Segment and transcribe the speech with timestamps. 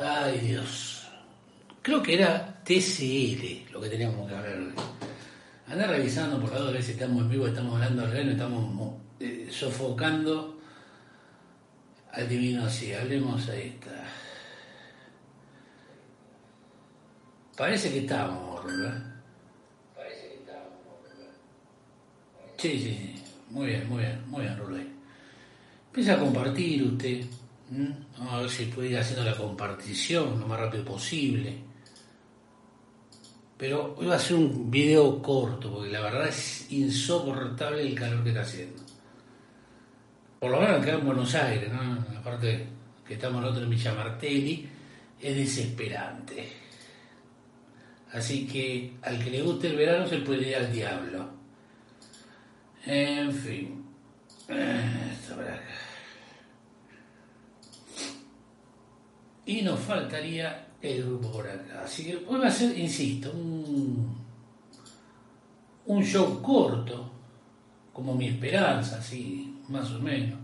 [0.00, 1.06] Ay, Dios.
[1.82, 4.58] Creo que era TCL lo que teníamos que hablar.
[5.68, 8.94] Andar revisando por lado a ver si estamos en vivo, estamos hablando al reino, estamos
[9.20, 10.58] eh, sofocando
[12.12, 12.92] al divino así.
[12.92, 14.04] Hablemos ahí está.
[17.56, 19.02] Parece que estamos, ¿verdad?
[19.94, 21.32] Parece que estamos, ¿verdad?
[22.56, 23.22] Sí, sí, sí.
[23.50, 24.92] Muy bien, muy bien, muy bien, Rulay.
[25.86, 27.24] Empieza a compartir usted.
[27.76, 31.58] Vamos a ver si puede ir haciendo la compartición lo más rápido posible.
[33.56, 38.22] Pero hoy va a ser un video corto, porque la verdad es insoportable el calor
[38.22, 38.82] que está haciendo.
[40.38, 42.18] Por lo menos acá en Buenos Aires, ¿no?
[42.18, 42.66] Aparte
[43.06, 44.68] que estamos nosotros en Villa Martelli,
[45.20, 46.52] es desesperante.
[48.12, 51.28] Así que al que le guste el verano se puede ir al diablo.
[52.86, 53.84] En fin.
[54.48, 55.74] Esto para acá.
[59.46, 61.82] Y nos faltaría el grupo por acá.
[61.84, 64.16] Así que hoy a ser, insisto, un,
[65.86, 67.10] un show corto,
[67.92, 70.38] como mi esperanza, así, más o menos.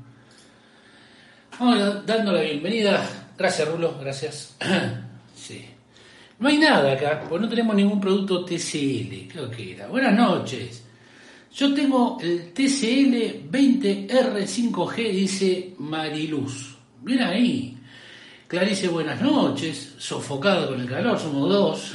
[1.59, 3.33] Vamos dando la bienvenida.
[3.37, 4.57] Gracias, Rulo, gracias.
[5.35, 5.65] sí.
[6.39, 9.89] No hay nada acá, pues no tenemos ningún producto TCL, creo que era.
[9.89, 10.85] Buenas noches.
[11.53, 16.77] Yo tengo el TCL 20R5G, dice Mariluz.
[17.03, 17.77] Mira ahí.
[18.51, 19.95] Clarice, buenas noches.
[19.99, 21.93] Sofocado con el calor, somos dos.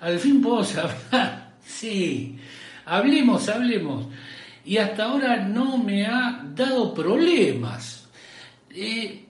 [0.00, 1.46] Al fin podemos hablar.
[1.66, 2.38] Sí,
[2.86, 4.06] hablemos, hablemos.
[4.64, 8.08] Y hasta ahora no me ha dado problemas.
[8.70, 9.26] Eh,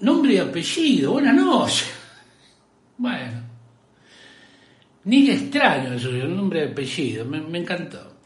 [0.00, 1.90] nombre y apellido, buenas noches.
[2.98, 3.42] Bueno.
[5.04, 8.20] Ni extraño eso, el nombre y apellido, me, me encantó.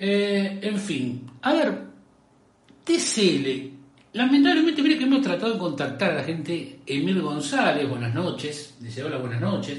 [0.00, 1.84] Eh, en fin, a ver,
[2.82, 3.73] TCL,
[4.14, 9.04] lamentablemente mire que hemos tratado de contactar a la gente, Emil González, buenas noches, dice
[9.04, 9.78] hola, buenas noches.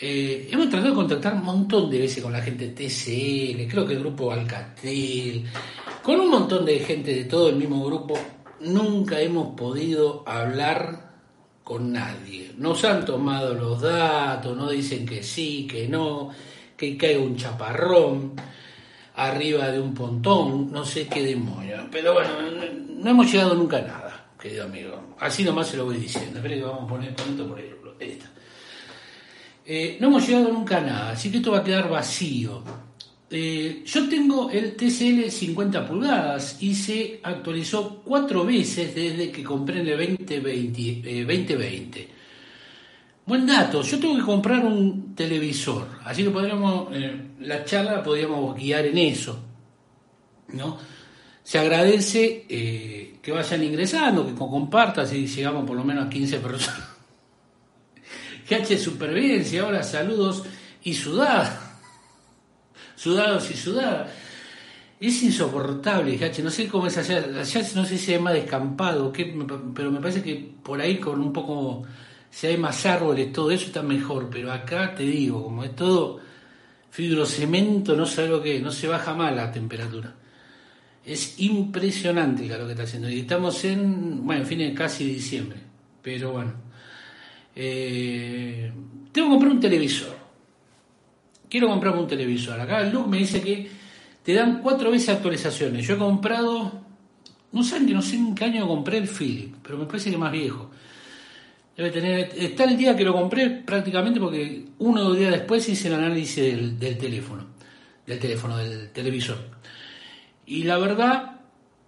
[0.00, 3.94] Eh, hemos tratado de contactar un montón de veces con la gente TCL, creo que
[3.94, 5.44] el grupo Alcatel,
[6.02, 8.16] con un montón de gente de todo el mismo grupo,
[8.60, 11.08] nunca hemos podido hablar
[11.64, 12.52] con nadie.
[12.56, 16.30] Nos han tomado los datos, no dicen que sí, que no,
[16.76, 18.34] que cae un chaparrón
[19.18, 21.88] arriba de un pontón, no sé qué demonio.
[21.90, 22.30] Pero bueno,
[23.00, 25.16] no, hemos llegado nunca a nada, querido amigo.
[25.18, 26.38] Así nomás se lo voy diciendo.
[26.38, 27.94] Espera que vamos a poner esto por ejemplo.
[27.98, 28.30] Esta.
[29.66, 32.62] Eh, no hemos llegado nunca a nada, así que esto va a quedar vacío.
[33.30, 39.80] Eh, yo tengo el TCL 50 pulgadas y se actualizó cuatro veces desde que compré
[39.80, 41.02] en el 2020.
[41.04, 42.17] Eh, 2020.
[43.28, 48.56] Buen dato, yo tengo que comprar un televisor, así que podríamos, eh, la charla podríamos
[48.56, 49.38] guiar en eso.
[50.54, 50.78] ¿no?
[51.42, 56.38] Se agradece eh, que vayan ingresando, que compartan, si llegamos por lo menos a 15
[56.38, 56.88] personas.
[58.48, 60.44] GH Supervivencia, ahora saludos
[60.82, 61.54] y sudadas.
[62.96, 64.08] Sudados y sudadas.
[65.00, 69.12] Es insoportable, GH, no sé cómo es allá, allá no sé si hay más descampado,
[69.12, 69.26] qué,
[69.74, 71.84] pero me parece que por ahí con un poco
[72.30, 76.20] si hay más árboles, todo eso está mejor, pero acá te digo, como es todo
[76.90, 80.14] fibrocemento, no sé lo que no se baja mal la temperatura.
[81.04, 83.08] Es impresionante calor que está haciendo.
[83.08, 85.58] Y estamos en, bueno, en fin, casi diciembre.
[86.02, 86.52] Pero bueno.
[87.54, 88.70] Eh,
[89.10, 90.16] tengo que comprar un televisor.
[91.48, 92.60] Quiero comprarme un televisor.
[92.60, 93.70] Acá el Luke me dice que
[94.22, 95.86] te dan cuatro veces actualizaciones.
[95.86, 96.72] Yo he comprado,
[97.52, 100.30] no sé, no sé en qué año compré el Philip, pero me parece que más
[100.30, 100.67] viejo.
[101.78, 105.68] Debe tener, está el día que lo compré prácticamente porque uno o dos días después
[105.68, 106.44] hice el análisis
[106.76, 107.46] del, teléfono,
[108.04, 109.38] del teléfono, del televisor.
[110.44, 111.36] Y la verdad,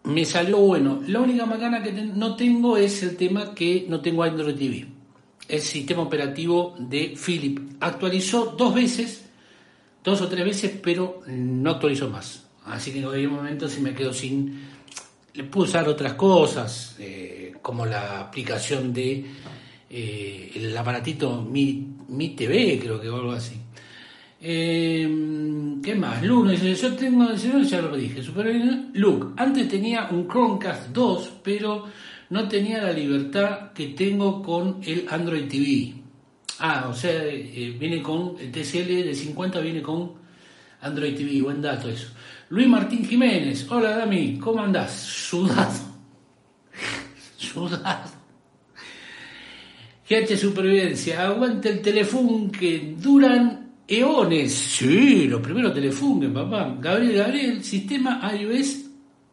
[0.05, 1.03] me salió bueno.
[1.09, 4.87] La única macana que no tengo es el tema que no tengo Android TV.
[5.49, 9.29] El sistema operativo de Philip actualizó dos veces,
[10.05, 12.47] dos o tres veces, pero no actualizó más.
[12.65, 14.69] Así que en cualquier momento si me quedo sin...
[15.35, 19.27] Le puedo usar otras cosas, eh, como la aplicación de
[19.91, 23.57] eh, el aparatito Mi, Mi TV, creo que o algo así.
[24.41, 25.07] Eh,
[25.83, 26.23] ¿Qué más?
[26.23, 28.55] Luke dice, yo tengo, ya lo dije, Super
[28.95, 31.87] Luke, antes tenía un Chromecast 2, pero
[32.31, 35.95] no tenía la libertad que tengo con el Android TV.
[36.61, 40.13] Ah, o sea, eh, viene con el TCL de 50, viene con
[40.81, 42.09] Android TV, buen dato eso.
[42.51, 44.93] Luis Martín Jiménez, hola Dami, ¿cómo andás?
[44.93, 45.73] Sudado.
[47.37, 48.10] Sudado.
[50.11, 54.53] GH Supervivencia, aguante el que duran eones.
[54.53, 56.77] Sí, los primeros telefunken, papá.
[56.81, 58.87] Gabriel Gabriel, sistema iOS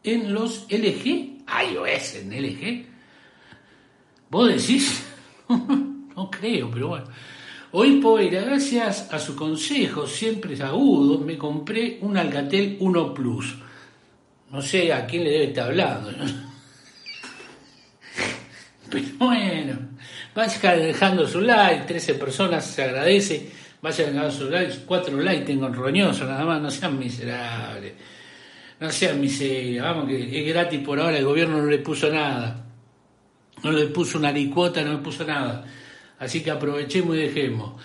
[0.04, 1.42] en los LG.
[1.72, 2.86] iOS en LG.
[4.30, 5.04] ¿Vos decís?
[5.48, 7.06] no creo, pero bueno.
[7.72, 13.56] Hoy, Poeira, gracias a su consejo, siempre agudo, me compré un Alcatel 1 Plus.
[14.52, 16.12] No sé a quién le debe estar hablando.
[18.90, 19.78] Pero bueno,
[20.38, 23.50] vaya dejando su like, 13 personas, se agradece.
[23.82, 27.94] Vayan dejando su like, 4 likes tengo roñoso nada más, no sean miserables.
[28.78, 32.64] No sean miserables, vamos que es gratis por ahora, el gobierno no le puso nada.
[33.64, 35.64] No le puso una licuota, no le puso nada.
[36.20, 37.80] Así que aprovechemos y dejemos.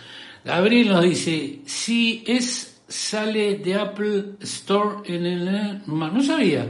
[0.45, 5.81] Gabriel nos dice, si es sale de Apple Store en el...
[5.87, 6.67] No sabía.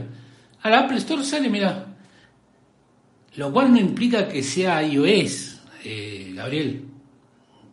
[0.62, 1.88] A la Apple Store sale, mira.
[3.36, 5.53] Lo cual no implica que sea iOS,
[5.84, 6.82] eh, Gabriel.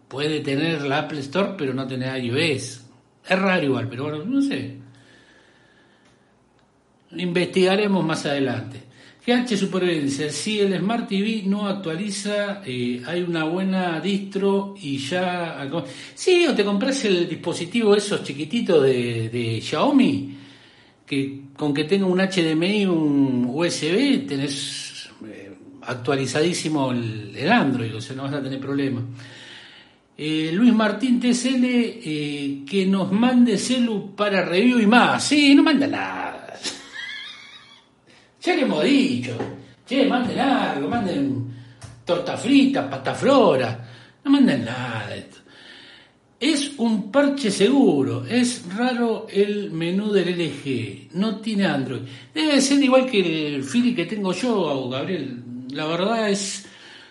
[0.07, 2.83] Puede tener la Apple Store, pero no tener iOS.
[3.27, 4.77] Es raro igual, pero bueno, no sé.
[7.11, 8.91] Investigaremos más adelante.
[9.25, 15.69] GH Supervivencia, si el Smart TV no actualiza, eh, hay una buena distro y ya...
[16.15, 20.37] Sí, o te compras el dispositivo esos chiquititos de, Xiaomi,
[21.05, 25.50] que con que tenga un HDMI, un USB, tenés eh,
[25.91, 29.01] actualizadísimo el, Android, o sea, no vas a tener problema.
[30.17, 35.23] Eh, Luis Martín TCL, que nos mande celu para review y más.
[35.23, 36.41] Sí, no manda nada
[38.41, 39.37] ya le hemos dicho,
[39.85, 41.53] che, manden algo, manden
[42.05, 43.87] torta frita, pasta flora,
[44.23, 45.37] no manden nada esto.
[46.39, 52.01] Es un parche seguro, es raro el menú del LG, no tiene Android.
[52.33, 55.43] Debe ser igual que el Philly que tengo yo, Gabriel.
[55.71, 56.65] La verdad es,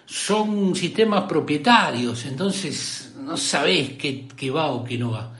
[0.04, 5.32] son sistemas propietarios, entonces no sabés qué, va o qué no va.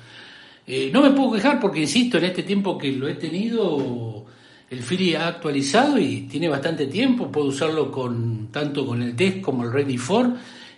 [0.67, 4.25] Eh, no me puedo quejar porque, insisto, en este tiempo que lo he tenido,
[4.71, 9.41] el Philly ha actualizado y tiene bastante tiempo, puedo usarlo con tanto con el test
[9.41, 10.35] como el Ready for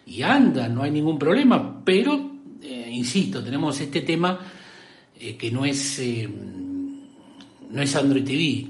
[0.06, 4.40] y anda, no hay ningún problema, pero eh, insisto, tenemos este tema
[5.18, 6.00] eh, que no es
[7.70, 8.66] no es Android TV,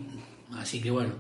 [0.58, 1.14] así que bueno.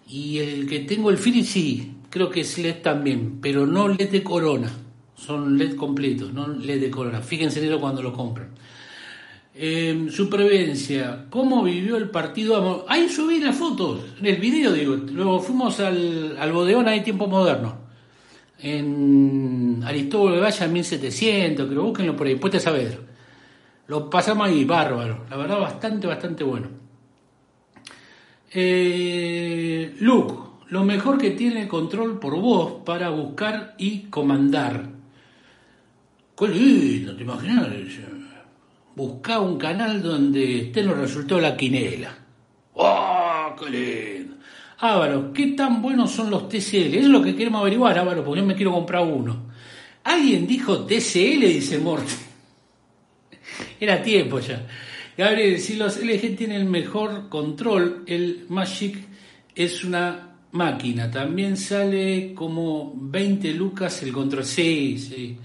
[0.07, 4.11] Y el que tengo el Philips, sí, creo que es LED también, pero no LED
[4.11, 4.73] de corona.
[5.21, 7.21] Son LED completos, no LED de corona.
[7.21, 8.51] Fíjense en eso cuando lo compran.
[9.55, 12.87] Eh, supervivencia, ¿cómo vivió el partido?
[12.89, 17.27] Ahí subí las fotos, en el video digo, luego fuimos al, al bodeón ahí tiempo
[17.27, 17.77] moderno,
[18.61, 22.99] en Aristóbulo de Valle 1700, creo, búsquenlo por ahí, Puente Saavedra.
[23.89, 26.69] Lo pasamos ahí, bárbaro, la verdad bastante, bastante bueno.
[28.53, 30.35] Eh, Luke,
[30.69, 35.00] lo mejor que tiene control por voz para buscar y comandar.
[36.41, 37.69] Qué lindo, ¿te imaginas?
[38.97, 42.19] busca un canal donde estén los resultados de la quinela.
[42.73, 44.37] ¡Oh, qué lindo!
[44.79, 46.95] Álvaro, ¿qué tan buenos son los TCL?
[46.95, 49.51] es lo que queremos averiguar, Álvaro, porque yo me quiero comprar uno.
[50.05, 51.41] ¿Alguien dijo TCL?
[51.41, 52.13] Dice Morte.
[53.81, 54.67] Era tiempo ya.
[55.19, 58.97] Gabriel, si los LG tienen el mejor control, el Magic
[59.55, 61.11] es una máquina.
[61.11, 64.45] También sale como 20 lucas el control.
[64.47, 65.39] Sí, sí.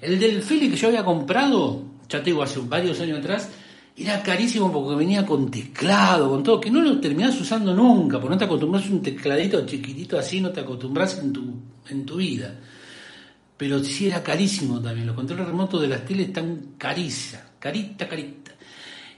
[0.00, 3.50] El del Philly que yo había comprado, ya te digo, hace varios años atrás,
[3.96, 8.34] era carísimo porque venía con teclado, con todo, que no lo terminás usando nunca, porque
[8.34, 11.54] no te acostumbras a un tecladito chiquitito así, no te acostumbras en tu,
[11.88, 12.54] en tu vida.
[13.56, 18.52] Pero sí era carísimo también, los controles remotos de las teles están carísimos, carita, carita.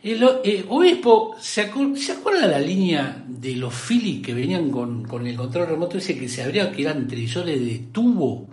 [0.01, 5.35] El, eh, Obispo, ¿se, acuerda la línea de los Philips que venían con, con el
[5.35, 8.47] control remoto ese que se abría, que eran televisores de tubo?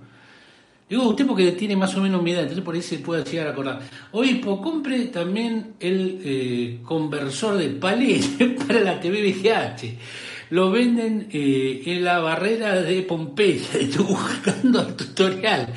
[0.87, 3.47] Digo usted porque tiene más o menos mi edad, entonces por ahí se puede llegar
[3.47, 3.81] a acordar.
[4.11, 10.51] Obispo, compre también el eh, conversor de palete para la TV VGH.
[10.51, 13.65] Lo venden eh, en la barrera de Pompeya.
[13.79, 15.73] Estoy buscando el tutorial.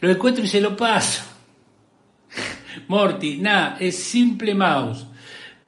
[0.00, 1.22] Lo encuentro y se lo paso.
[2.88, 5.06] Morty, nada, es simple mouse.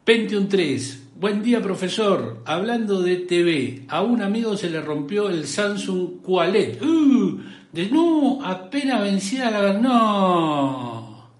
[0.05, 1.03] Pentium 3.
[1.15, 2.43] Buen día, profesor.
[2.47, 6.83] Hablando de TV, a un amigo se le rompió el Samsung Qualet.
[6.83, 7.39] Uh,
[7.73, 9.73] de no, apenas vencida la...
[9.73, 11.31] No.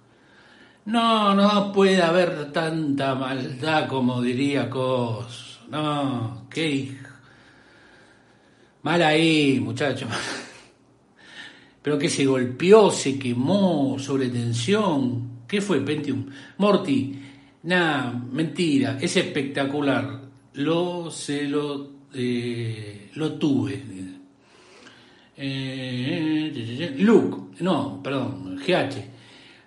[0.85, 5.61] No, no puede haber tanta maldad como diría Cos.
[5.71, 6.97] No, qué
[8.83, 10.09] Mal ahí, muchacho.
[11.83, 15.43] Pero que se golpeó, se quemó sobre tensión.
[15.47, 16.27] ¿Qué fue, Pentium?
[16.59, 17.15] Morty,
[17.65, 20.23] nada, mentira, es espectacular.
[20.55, 23.83] Lo, se lo, eh, lo tuve.
[25.37, 29.13] Eh, Luke, no, perdón, GH.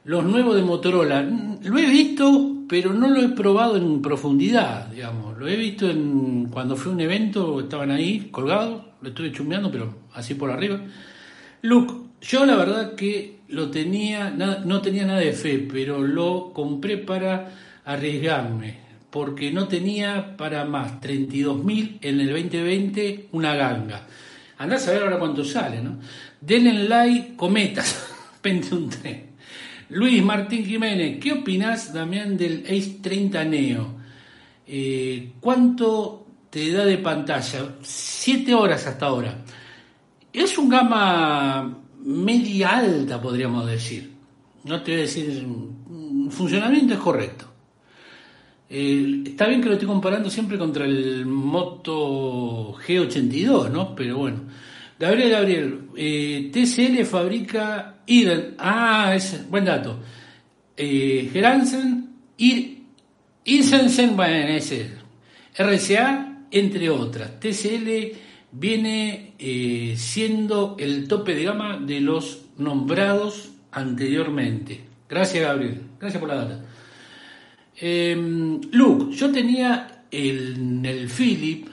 [0.06, 5.38] Los nuevos de Motorola, lo he visto, pero no lo he probado en profundidad, digamos.
[5.38, 9.96] Lo he visto en, cuando fue un evento, estaban ahí colgados, lo estuve chumeando, pero
[10.14, 10.80] así por arriba.
[11.64, 16.98] Luke, yo la verdad que lo tenía, no tenía nada de fe, pero lo compré
[16.98, 17.52] para
[17.86, 18.78] arriesgarme,
[19.10, 24.08] porque no tenía para más 32.000 en el 2020 una ganga.
[24.58, 26.00] Andás a ver ahora cuánto sale, ¿no?
[26.48, 28.08] Like, cometas,
[28.44, 28.90] 21
[29.90, 33.96] Luis Martín Jiménez, ¿qué opinás, Damián, del Ace 30 Neo?
[34.66, 37.76] Eh, ¿Cuánto te da de pantalla?
[37.84, 39.44] Siete horas hasta ahora.
[40.34, 44.12] Es un gama media alta, podríamos decir.
[44.64, 45.46] No te voy a decir,
[46.32, 47.55] funcionamiento es correcto.
[48.68, 53.96] Está bien que lo estoy comparando siempre contra el Moto G82, ¿no?
[53.96, 54.42] Pero bueno.
[54.98, 58.56] Gabriel, Gabriel, eh, TCL fabrica Iden.
[58.58, 60.00] Ah, es buen dato.
[60.78, 62.84] Eh, Geransen, Ir,
[63.44, 64.90] Irsensen, bueno, ese.
[65.58, 67.40] RCA, entre otras.
[67.40, 68.18] TCL
[68.52, 74.82] viene eh, siendo el tope de gama de los nombrados anteriormente.
[75.10, 75.82] Gracias, Gabriel.
[76.00, 76.66] Gracias por la data.
[77.78, 78.16] Eh,
[78.72, 81.68] Luke, yo tenía el, el Philip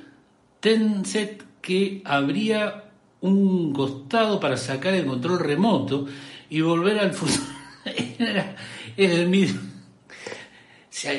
[0.60, 2.84] Tenset que habría
[3.20, 6.06] un costado para sacar el control remoto
[6.50, 7.42] y volver al futuro.
[8.18, 8.56] era,
[8.96, 9.60] el mismo.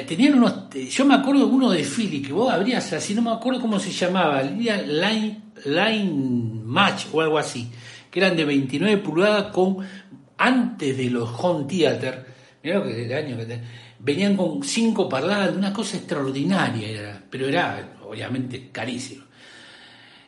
[0.08, 0.70] Tenían unos.
[0.90, 3.80] Yo me acuerdo de uno de Philly que vos abrías así, no me acuerdo cómo
[3.80, 7.70] se llamaba, Line, Line Match o algo así,
[8.12, 9.78] que eran de 29 pulgadas con.
[10.36, 12.26] Antes de los Home Theater,
[12.64, 13.60] mirá lo que el año que
[14.04, 19.24] venían con cinco parlantes, una cosa extraordinaria era, pero era obviamente carísimo.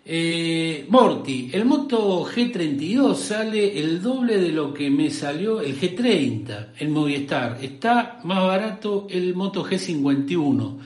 [0.08, 6.67] Eh, Morty, el Moto G32 sale el doble de lo que me salió el G30
[6.77, 7.58] en Movistar.
[7.62, 10.77] Está más barato el Moto G51.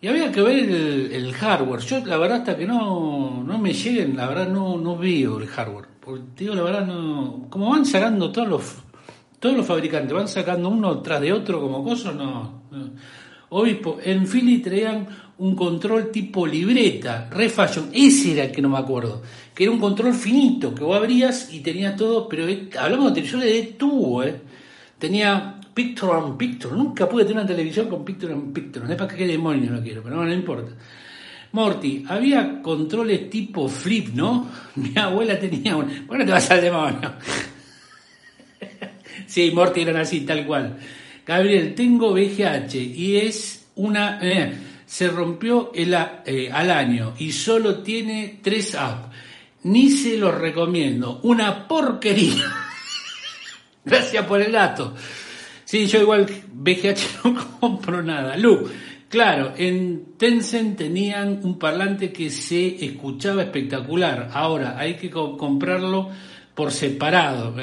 [0.00, 1.80] Y había que ver el, hardware.
[1.80, 5.48] Yo la verdad hasta que no, no me lleguen, la verdad no, no veo el
[5.48, 5.86] hardware.
[5.98, 7.46] Porque digo, la verdad no...
[7.48, 8.62] Como van sacando todos los
[9.38, 12.62] todos los fabricantes, van sacando uno tras de otro como cosas, no.
[13.50, 15.06] Obispo, en Philly traían
[15.38, 19.22] un control tipo libreta, refashion, ese era el que no me acuerdo,
[19.54, 22.46] que era un control finito, que vos abrías y tenía todo, pero
[22.78, 24.40] hablamos de televisores de tubo, ¿eh?
[24.98, 28.98] tenía Picture on Picture, nunca pude tener una televisión con Picture on Picture, no es
[28.98, 30.72] para qué demonio no quiero, pero no, no importa.
[31.52, 34.48] Morty, había controles tipo flip, ¿no?
[34.74, 35.88] Mi abuela tenía uno.
[36.06, 37.14] Bueno, te vas al demonio.
[39.28, 40.78] Sí, Morty eran así, tal cual.
[41.24, 44.18] Gabriel, tengo VGH y es una...
[44.22, 44.52] Eh,
[44.88, 45.94] se rompió el,
[46.24, 49.14] eh, al año y solo tiene tres apps.
[49.64, 51.20] Ni se los recomiendo.
[51.24, 52.44] Una porquería.
[53.84, 54.94] Gracias por el dato.
[55.62, 58.38] Sí, yo igual VGH no compro nada.
[58.38, 58.66] Lu,
[59.10, 64.30] claro, en Tencent tenían un parlante que se escuchaba espectacular.
[64.32, 66.08] Ahora hay que comprarlo
[66.54, 67.54] por separado.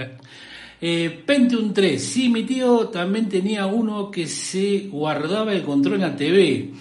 [0.88, 6.02] Eh, Pentium 3, sí, mi tío también tenía uno que se guardaba el control en
[6.02, 6.74] la TV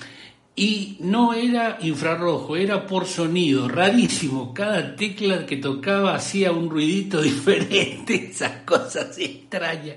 [0.55, 4.53] y no era infrarrojo, era por sonido, rarísimo.
[4.53, 9.97] Cada tecla que tocaba hacía un ruidito diferente, esas cosas extrañas.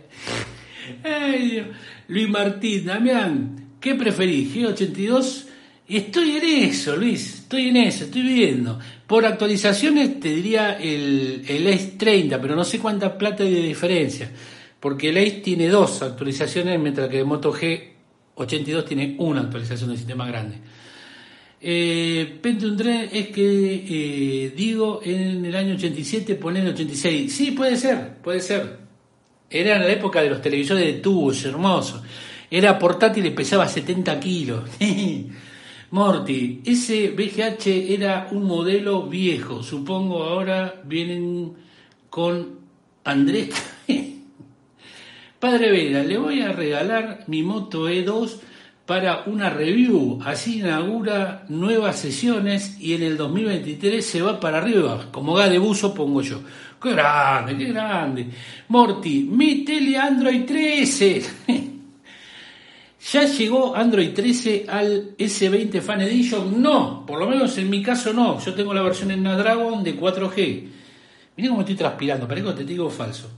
[1.04, 1.70] Ay,
[2.08, 4.56] Luis Martín, Damián, ¿qué preferís?
[4.56, 5.47] ¿G82?
[5.88, 8.78] Estoy en eso, Luis, estoy en eso, estoy viendo.
[9.06, 13.62] Por actualizaciones te diría el, el Ace 30, pero no sé cuánta plata hay de
[13.62, 14.30] diferencia.
[14.82, 17.84] Porque el Ace tiene dos actualizaciones, mientras que el Moto G
[18.36, 20.58] 82 tiene una actualización del sistema grande.
[21.60, 27.34] Eh, Pentium 3 es que eh, digo en el año 87 poner el 86.
[27.34, 28.78] Sí, puede ser, puede ser.
[29.50, 32.04] Era en la época de los televisores de tubos, hermoso.
[32.52, 34.64] Era portátil y pesaba 70 kilos.
[35.90, 39.64] Morty, ese VGH era un modelo viejo.
[39.64, 41.54] Supongo ahora vienen
[42.10, 42.60] con
[43.06, 43.50] Andrés.
[45.40, 48.38] Padre Vera, le voy a regalar mi moto E2
[48.86, 50.20] para una review.
[50.26, 55.08] Así inaugura nuevas sesiones y en el 2023 se va para arriba.
[55.10, 56.42] Como de buzo pongo yo.
[56.82, 58.28] ¡Qué grande, qué grande!
[58.68, 61.24] Morty, tele Android 13.
[63.00, 66.62] ¿Ya llegó Android 13 al S20 Fan Edition?
[66.62, 68.40] No, por lo menos en mi caso no.
[68.40, 70.68] Yo tengo la versión en Snapdragon de 4G.
[71.38, 73.30] Mira cómo estoy transpirando, que te digo falso.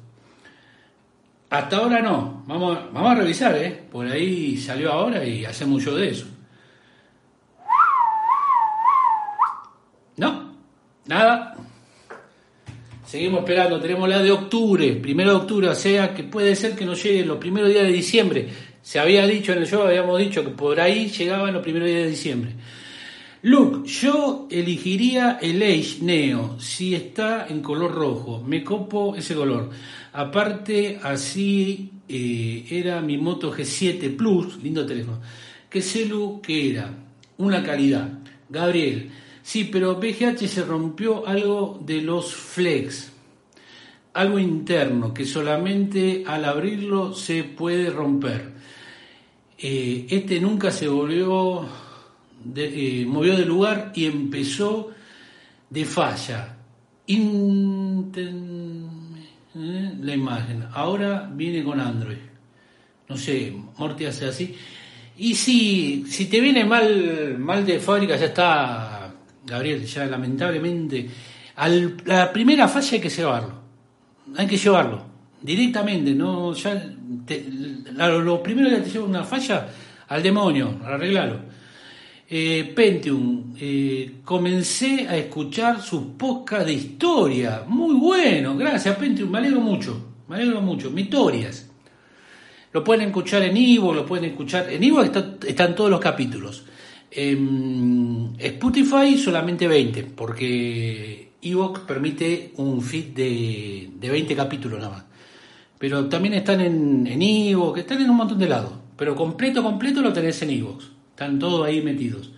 [1.49, 2.43] Hasta ahora no.
[2.47, 3.83] Vamos, vamos a revisar, ¿eh?
[3.91, 6.25] Por ahí salió ahora y hacemos mucho de eso.
[10.15, 10.53] No,
[11.05, 11.55] nada.
[13.05, 16.85] Seguimos esperando, tenemos la de octubre, primero de octubre, o sea que puede ser que
[16.85, 18.49] nos llegue los primeros días de diciembre.
[18.89, 22.05] Se había dicho en el show, habíamos dicho que por ahí llegaban los primeros días
[22.05, 22.51] de diciembre.
[23.43, 28.41] Look, yo elegiría el Age Neo si está en color rojo.
[28.43, 29.69] Me copo ese color.
[30.11, 35.19] Aparte, así eh, era mi Moto G7 Plus, lindo teléfono.
[35.69, 36.91] ¿Qué celu que era?
[37.37, 38.09] Una calidad.
[38.49, 39.11] Gabriel,
[39.43, 43.11] sí, pero BGH se rompió algo de los flex.
[44.13, 48.57] Algo interno que solamente al abrirlo se puede romper.
[49.61, 51.67] Eh, este nunca se volvió
[52.43, 54.91] de, eh, movió de lugar y empezó
[55.69, 56.55] de falla.
[57.05, 57.17] Eh,
[59.55, 60.65] la imagen.
[60.71, 62.17] Ahora viene con Android.
[63.09, 64.55] No sé, Morty hace así.
[65.17, 69.13] Y si, si te viene mal, mal de fábrica, ya está,
[69.45, 71.09] Gabriel, ya lamentablemente.
[71.57, 73.59] Al, la primera falla hay que llevarlo.
[74.37, 75.08] Hay que llevarlo.
[75.41, 76.93] Directamente, no ya
[77.95, 79.67] lo, primero que te lleva una falla,
[80.07, 81.39] al demonio, arreglarlo.
[82.31, 87.63] Eh, Pentium, eh, comencé a escuchar sus podcasts de historia.
[87.67, 90.91] Muy bueno, gracias Pentium, me alegro mucho, me alegro mucho.
[90.95, 91.69] Historias.
[92.71, 94.69] Lo pueden escuchar en Ivo, lo pueden escuchar.
[94.69, 96.65] En Ivo están todos los capítulos.
[97.09, 105.09] En Spotify solamente 20, porque Ivo permite un feed de, de 20 capítulos nada más.
[105.79, 107.19] Pero también están en, en
[107.73, 108.73] que están en un montón de lados.
[108.95, 110.89] Pero completo, completo lo tenés en Ivox.
[111.11, 112.31] Están todos ahí metidos.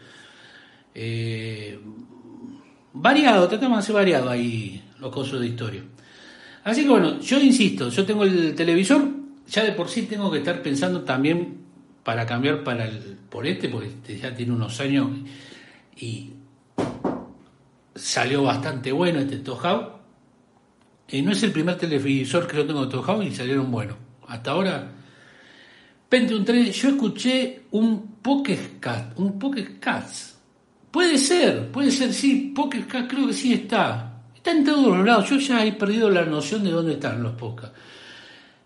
[0.93, 1.79] Eh,
[2.93, 5.83] variado, tratamos de hacer variado ahí los cosas de historia.
[6.63, 9.01] Así que bueno, yo insisto, yo tengo el televisor,
[9.47, 11.57] ya de por sí tengo que estar pensando también
[12.03, 15.07] para cambiar para el, por este, porque este ya tiene unos años
[15.97, 16.33] y
[17.95, 20.00] salió bastante bueno este Tohau.
[21.11, 23.97] Eh, no es el primer televisor que lo tengo Tohau y salieron buenos.
[24.27, 24.91] Hasta ahora
[26.07, 28.59] Pentium 3, yo escuché un Pocket
[29.15, 30.37] un Pocket Cats.
[30.89, 34.23] Puede ser, puede ser, sí, Pocket Cat creo que sí está.
[34.35, 37.33] Está en todos los lados, yo ya he perdido la noción de dónde están los
[37.33, 37.77] podcasts.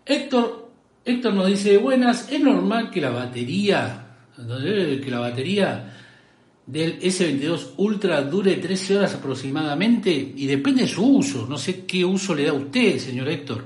[0.04, 0.70] Héctor,
[1.04, 4.06] Héctor nos dice, buenas, es normal que la batería,
[4.36, 5.95] que la batería
[6.66, 11.46] del S22 Ultra dure 13 horas aproximadamente y depende de su uso.
[11.48, 13.64] No sé qué uso le da a usted, señor Héctor.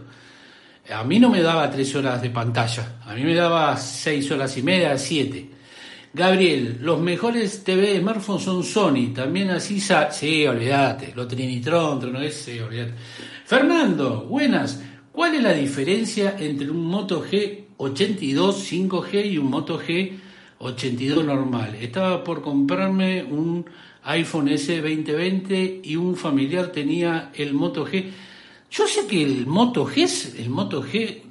[0.92, 4.56] A mí no me daba tres horas de pantalla, a mí me daba seis horas
[4.56, 5.48] y media, siete.
[6.12, 12.20] Gabriel, los mejores TV de smartphone son Sony, también así Sí, olvídate, lo Trinitron, no
[12.20, 12.94] ese, olvídate.
[13.44, 14.82] Fernando, buenas.
[15.12, 19.80] ¿Cuál es la diferencia entre un Moto G82 5G y un Moto
[20.61, 21.75] G82 normal?
[21.75, 23.64] Estaba por comprarme un
[24.05, 28.11] iPhone S 2020 y un familiar tenía el Moto G
[28.70, 31.23] yo sé que el Moto G, el Moto G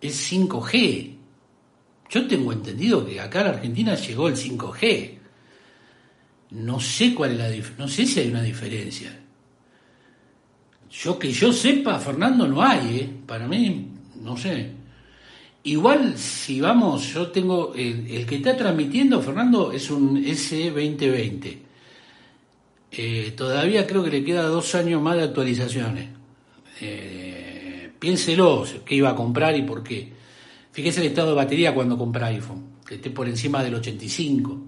[0.00, 1.14] es 5G.
[2.08, 5.18] Yo tengo entendido que acá en Argentina llegó el 5G.
[6.50, 9.20] No sé cuál es la no sé si hay una diferencia.
[10.88, 13.10] Yo que yo sepa, Fernando, no hay, ¿eh?
[13.26, 13.88] Para mí,
[14.22, 14.70] no sé.
[15.64, 21.58] Igual, si vamos, yo tengo, el, que está transmitiendo, Fernando, es un S2020.
[22.92, 26.08] Eh, todavía creo que le queda dos años más de actualizaciones
[26.80, 30.12] eh, piénselo qué iba a comprar y por qué.
[30.72, 34.62] Fíjese el estado de batería cuando compra iPhone, que esté por encima del 85.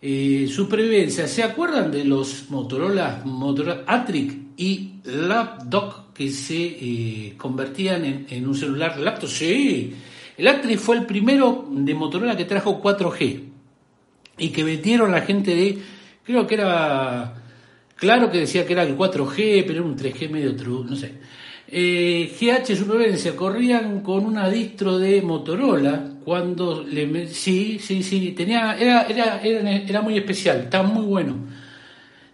[0.00, 8.26] Eh, supervivencia, ¿se acuerdan de los Motorola, Motorola Atric y Lapdog que se eh, convertían
[8.28, 9.28] en, un celular laptop?
[9.28, 9.94] Sí,
[10.36, 13.42] el Atric fue el primero de Motorola que trajo 4G
[14.38, 15.78] y que metieron la gente de,
[16.24, 17.34] creo que era
[17.98, 21.14] Claro que decía que era el 4G, pero era un 3G medio true, no sé.
[21.66, 27.26] Eh, GH Supervivencia, corrían con una distro de Motorola cuando le...
[27.26, 31.34] Sí, sí, sí, tenía, era, era, era, muy especial, estaba muy bueno.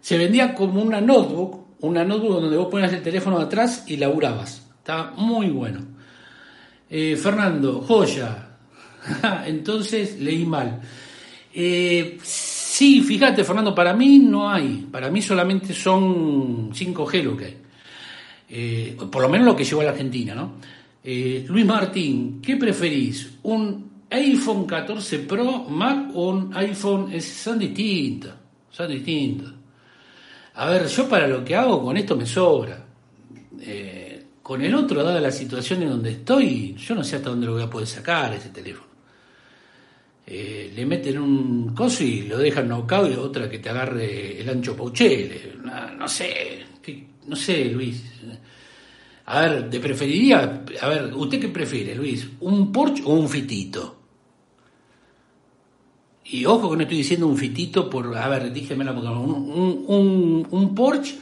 [0.02, 4.70] Se vendía como una notebook, una notebook donde vos ponías el teléfono atrás y laburabas.
[4.78, 5.80] Estaba muy bueno.
[6.90, 8.56] Eh, Fernando, joya.
[9.46, 10.80] Entonces leí mal.
[11.52, 14.86] Eh, sí, fíjate, Fernando, para mí no hay.
[14.90, 17.56] Para mí solamente son 5G lo que hay.
[18.50, 20.52] Eh, por lo menos lo que llegó a la Argentina, ¿no?
[21.02, 23.38] Luis Martín, ¿qué preferís?
[23.42, 27.20] ¿Un iPhone 14 Pro Mac o un iPhone?
[27.20, 28.32] son distintos,
[28.70, 29.52] son distintos.
[30.54, 32.84] A ver, yo para lo que hago con esto me sobra.
[34.42, 37.54] con el otro, dada la situación en donde estoy, yo no sé hasta dónde lo
[37.54, 38.94] voy a poder sacar ese teléfono.
[40.26, 44.48] Eh, le meten un coso y lo dejan knockout y otra que te agarre el
[44.48, 45.54] ancho Pauchele.
[45.98, 46.64] No, sé,
[47.26, 48.02] no sé, Luis.
[49.26, 50.64] A ver, ¿te preferiría?
[50.80, 52.28] A ver, ¿usted qué prefiere, Luis?
[52.40, 54.03] ¿Un Porsche o un fitito?
[56.24, 60.46] Y ojo que no estoy diciendo un fitito por, a ver, dígame la un, un,
[60.50, 61.18] un Porsche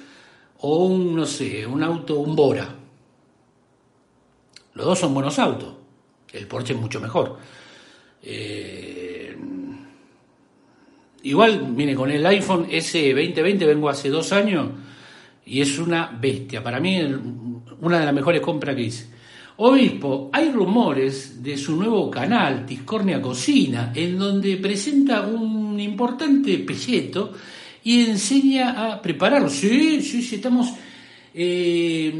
[0.61, 2.77] o un, no sé, un auto, un Bora.
[4.75, 5.75] Los dos son buenos autos.
[6.33, 7.37] El Porsche es mucho mejor.
[8.23, 9.37] Eh,
[11.25, 14.69] igual, mire, con el iPhone S2020 vengo hace dos años
[15.45, 16.63] y es una bestia.
[16.63, 17.01] Para mí,
[17.81, 19.09] una de las mejores compras que hice.
[19.65, 27.33] Obispo, hay rumores de su nuevo canal, Discornia Cocina, en donde presenta un importante pelleto
[27.85, 29.49] y enseña a prepararlo.
[29.49, 30.73] Sí, sí, sí, estamos
[31.33, 32.13] eh,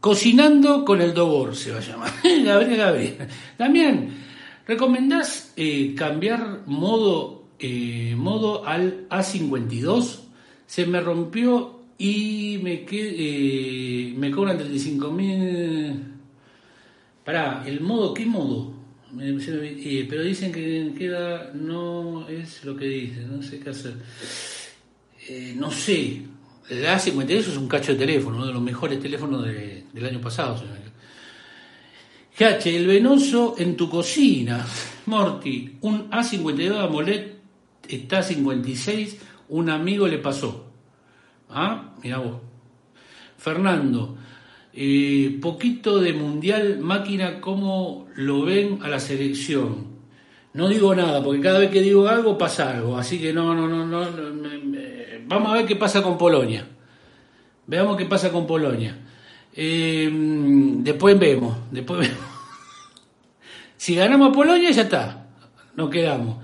[0.00, 2.12] cocinando con el Dobor, se va a llamar.
[2.44, 3.16] Gabriel, Gabriel.
[3.58, 4.22] También
[4.66, 10.20] ¿Recomendás eh, cambiar modo, eh, modo al A52?
[10.66, 12.86] Se me rompió y me,
[14.16, 16.11] me cobran 35 mil.
[17.24, 18.82] Pará, ¿el modo qué modo?
[19.14, 23.94] pero dicen que queda, no es lo que dicen, no sé qué hacer.
[25.56, 26.22] no sé,
[26.68, 30.62] el A52 es un cacho de teléfono, uno de los mejores teléfonos del año pasado.
[32.38, 34.64] GH, el venoso en tu cocina.
[35.06, 37.26] Morty, un A52 AMOLED
[37.88, 39.18] está a 56,
[39.50, 40.72] un amigo le pasó.
[41.50, 42.40] Ah, mira vos.
[43.36, 44.16] Fernando,
[44.74, 49.92] eh, poquito de mundial, máquina, ¿cómo lo ven a la selección?
[50.54, 53.68] No digo nada, porque cada vez que digo algo pasa algo, así que no, no,
[53.68, 54.06] no, no,
[55.26, 56.66] vamos a ver qué pasa con Polonia.
[57.66, 58.96] Veamos qué pasa con Polonia.
[59.54, 60.10] Eh,
[60.78, 62.24] después vemos, después vemos.
[63.76, 65.26] si ganamos a Polonia ya está,
[65.74, 66.38] nos quedamos.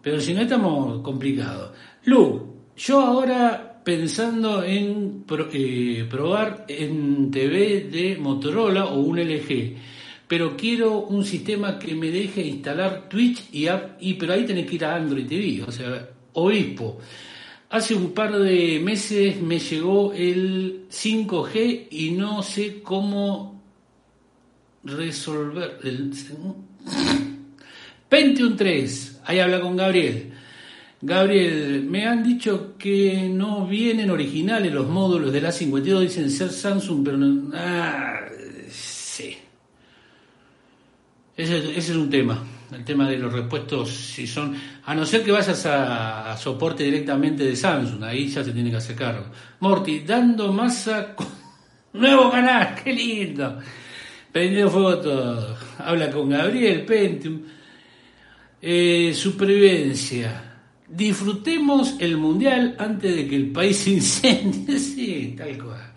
[0.00, 1.72] Pero si no estamos complicados.
[2.04, 9.76] Lu, yo ahora pensando en eh, probar en TV de Motorola o un LG,
[10.28, 14.66] pero quiero un sistema que me deje instalar Twitch y app, y, pero ahí tenés
[14.66, 16.98] que ir a Android TV, o sea, Obispo.
[17.70, 23.62] Hace un par de meses me llegó el 5G y no sé cómo
[24.84, 25.78] resolver.
[25.82, 26.12] El...
[28.08, 30.31] Pentium 3, ahí habla con Gabriel.
[31.02, 36.50] Gabriel, me han dicho que no vienen originales los módulos de la 52, dicen ser
[36.50, 37.50] Samsung, pero no.
[37.54, 38.20] Ah,
[38.70, 39.36] sí.
[41.36, 42.42] ese es un tema
[42.74, 47.44] el tema de los repuestos, si son, a no ser que vayas a, soporte directamente
[47.44, 49.26] de Samsung, ahí ya se tiene que hacer cargo.
[49.60, 51.14] Morty, dando masa,
[51.92, 53.58] nuevo canal, qué lindo.
[54.30, 57.42] Prendido foto, habla con Gabriel Pentium.
[58.60, 60.51] Eh, supervivencia.
[60.94, 64.78] Disfrutemos el mundial antes de que el país se incendie.
[64.78, 65.92] sí, tal cual.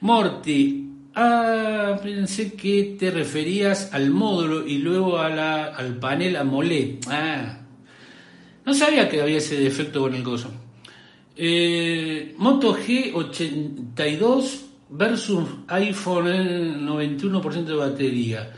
[0.00, 0.88] Morty,
[1.20, 7.00] Ah, pensé que te referías al módulo y luego a la, al panel AMOLED.
[7.08, 7.58] Ah,
[8.64, 10.52] no sabía que había ese defecto con el coso.
[11.34, 18.52] Eh, Moto G82 versus iPhone 91% de batería.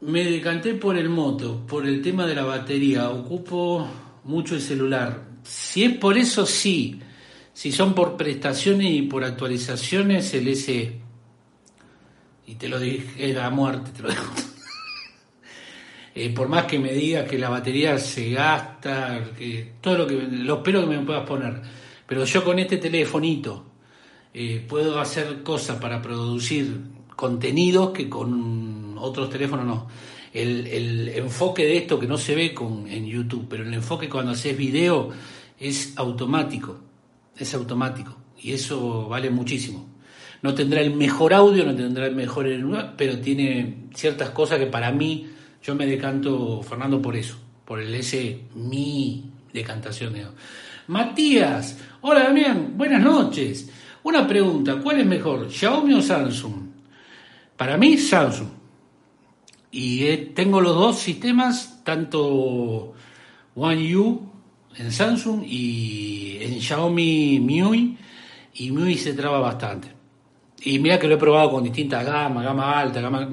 [0.00, 3.10] Me decanté por el Moto, por el tema de la batería.
[3.10, 3.86] Ocupo
[4.24, 5.22] mucho el celular.
[5.42, 7.00] Si es por eso, sí.
[7.52, 11.04] Si son por prestaciones y por actualizaciones, el SE
[12.46, 14.32] y te lo dije a muerte, te lo dejo.
[16.16, 20.14] Eh, por más que me digas que la batería se gasta, que todo lo que
[20.14, 21.60] lo espero que me puedas poner,
[22.06, 23.64] pero yo con este telefonito
[24.32, 26.82] eh, puedo hacer cosas para producir
[27.16, 29.88] contenidos que con otros teléfonos no.
[30.34, 34.10] El, el, enfoque de esto que no se ve con, en YouTube, pero el enfoque
[34.10, 35.10] cuando haces video
[35.58, 36.78] es automático,
[37.38, 39.94] es automático y eso vale muchísimo
[40.44, 42.46] no tendrá el mejor audio, no tendrá el mejor,
[42.98, 45.26] pero tiene ciertas cosas que para mí,
[45.62, 50.12] yo me decanto, Fernando, por eso, por el ese mi decantación.
[50.12, 50.26] De...
[50.88, 53.70] Matías, hola Damián, buenas noches.
[54.02, 56.54] Una pregunta, ¿cuál es mejor, Xiaomi o Samsung?
[57.56, 58.48] Para mí, Samsung.
[59.76, 62.94] Y eh, tengo los dos sistemas, tanto
[63.56, 64.22] One U
[64.76, 67.98] en Samsung y en Xiaomi MIUI.
[68.54, 69.88] Y MIUI se traba bastante.
[70.62, 73.28] Y mira que lo he probado con distintas gamas, gama alta, gama...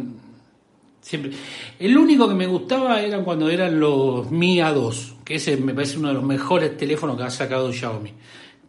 [0.99, 1.31] Siempre.
[1.77, 5.99] El único que me gustaba era cuando eran los Mi A2, que ese me parece
[5.99, 8.13] uno de los mejores teléfonos que ha sacado Xiaomi.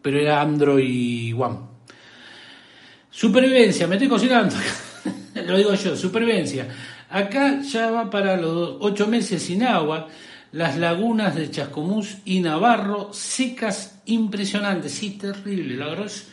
[0.02, 1.56] Pero era Android One.
[3.11, 4.56] Supervivencia, me estoy cocinando.
[5.46, 6.68] lo digo yo, supervivencia.
[7.12, 10.09] Acá ya va para los ocho meses sin agua.
[10.53, 14.92] Las lagunas de Chascomús y Navarro secas impresionantes.
[14.92, 15.77] Sí, terrible.
[15.77, 16.33] La verdad es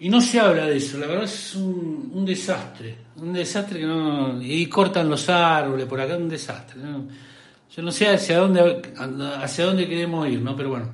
[0.00, 4.40] y no se habla de eso, la verdad es un, desastre, un desastre que no...
[4.40, 6.80] Y cortan los árboles, por acá un desastre.
[7.74, 8.80] Yo no sé hacia dónde,
[9.42, 10.54] hacia dónde queremos ir, ¿no?
[10.54, 10.90] Pero bueno.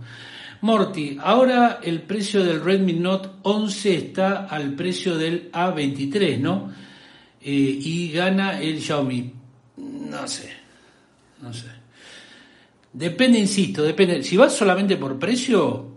[0.62, 6.72] Morty, ahora el precio del Redmi Note 11 está al precio del A23, ¿no?
[7.44, 9.32] Eh, y gana el Xiaomi.
[9.76, 10.50] No sé,
[11.42, 11.66] no sé.
[12.92, 14.22] Depende, insisto, depende.
[14.22, 15.94] Si vas solamente por precio,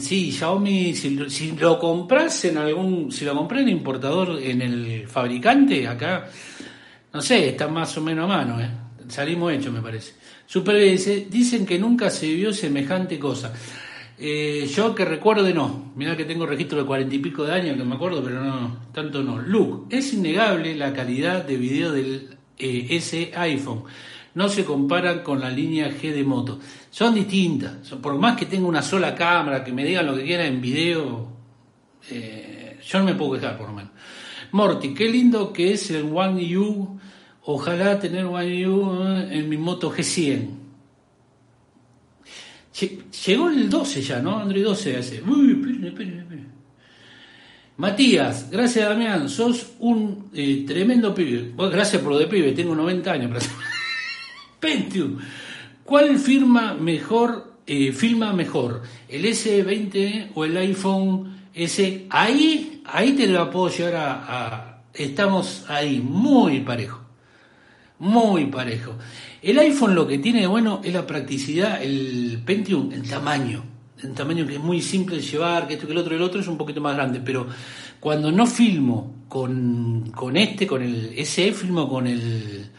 [0.00, 5.86] Sí, Xiaomi, si, lo compras en algún, si lo compré en importador, en el fabricante,
[5.86, 6.28] acá,
[7.12, 8.70] no sé, está más o menos a mano, ¿eh?
[9.08, 10.14] Salimos hechos, me parece.
[10.46, 13.52] Supervivencia, dicen que nunca se vio semejante cosa.
[14.22, 17.78] Eh, yo que recuerde no, mira que tengo registro de cuarenta y pico de años
[17.78, 19.38] que me acuerdo, pero no, tanto no.
[19.38, 23.84] Luke, es innegable la calidad de video del eh, ese iPhone
[24.34, 26.60] no se comparan con la línea G de moto.
[26.90, 27.88] Son distintas.
[28.00, 31.28] Por más que tenga una sola cámara, que me digan lo que quieran en video,
[32.10, 33.92] eh, yo no me puedo quejar por lo menos.
[34.52, 37.00] Morty, qué lindo que es el One U.
[37.42, 40.59] Ojalá tener One U en mi moto G100.
[43.26, 44.38] Llegó el 12 ya, ¿no?
[44.38, 45.22] Android 12 hace.
[45.22, 46.50] Uy, esperen, esperen, esperen.
[47.80, 51.54] Matías, gracias Damián, sos un eh, tremendo pibe.
[51.72, 53.48] gracias por lo de pibe, tengo 90 años.
[54.60, 55.16] Pentium.
[55.82, 58.82] ¿Cuál firma mejor, eh, filma mejor?
[59.08, 62.06] ¿El S20 o el iPhone S?
[62.10, 67.00] Ahí, ahí te lo puedo llevar a, Estamos ahí, muy parejo.
[67.98, 68.94] Muy parejo.
[69.42, 73.64] El iPhone lo que tiene de bueno es la practicidad, el Pentium, el tamaño.
[74.02, 76.40] El tamaño que es muy simple de llevar, que esto que el otro, el otro
[76.40, 77.46] es un poquito más grande, pero
[77.98, 82.70] cuando no filmo con, con este, con el SE, filmo con el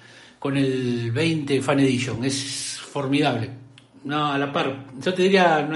[0.42, 2.26] con el 20 Fan Edition.
[2.26, 3.52] Es formidable.
[4.06, 4.88] No, a la par.
[5.00, 5.70] Yo te diría,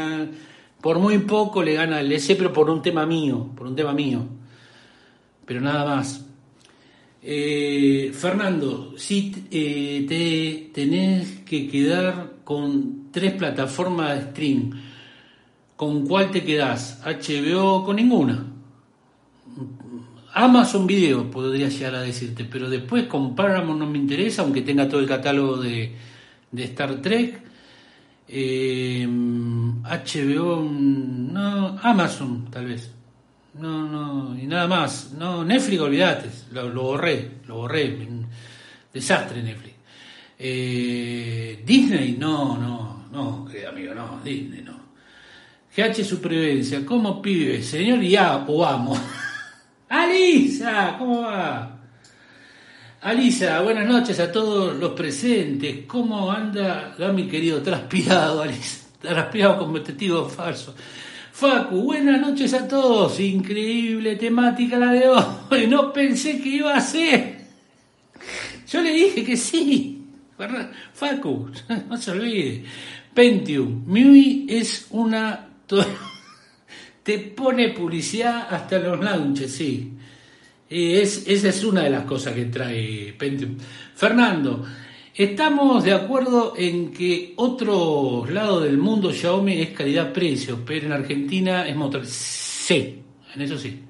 [0.82, 3.93] por muy poco le gana el S, pero por un tema mío, por un tema
[3.93, 4.26] mío.
[5.45, 6.26] Pero nada más.
[7.27, 14.69] Eh, Fernando, si eh, te tenés que quedar con tres plataformas de stream,
[15.75, 17.01] ¿con cuál te quedás?
[17.03, 18.45] ¿HBO con ninguna?
[20.35, 24.88] Amazon Video podría llegar a decirte, pero después con Paramount no me interesa, aunque tenga
[24.88, 25.95] todo el catálogo de,
[26.55, 27.41] Star Trek.
[28.27, 29.79] HBO, eh, no,
[31.81, 32.94] Amazon tal vez.
[33.58, 35.12] No, no, y nada más.
[35.18, 37.98] No, Netflix, olvídate, lo, borré, lo borré.
[38.94, 39.76] Desastre Netflix.
[40.38, 44.76] Eh, Disney, no, no, no, querido amigo, no, Disney no.
[45.76, 47.62] GH Supervivencia, ¿cómo pibe?
[47.63, 48.98] Señor ya o amo.
[49.89, 51.78] Alisa, ¿cómo va?
[53.02, 55.86] Alisa, buenas noches a todos los presentes.
[55.86, 58.86] ¿Cómo anda, mi querido transpirado, Alisa?
[59.00, 60.76] Transpirado como testigo falso.
[61.36, 63.19] Facu, buenas noches a todos.
[63.19, 65.67] Increíble temática la de hoy.
[65.67, 67.39] No pensé que iba a ser.
[68.69, 70.02] Yo le dije que sí.
[70.93, 71.52] Facu,
[71.89, 72.63] no se olvide.
[73.13, 75.50] Pentium, MIUI es una
[77.04, 79.91] te pone publicidad hasta los launches, sí.
[80.69, 83.58] Es, esa es una de las cosas que trae Pentium.
[83.93, 84.65] Fernando,
[85.15, 91.67] estamos de acuerdo en que otro lado del mundo Xiaomi es calidad-precio, pero en Argentina
[91.67, 92.06] es motor.
[92.06, 93.01] Sí,
[93.34, 93.82] en eso sí.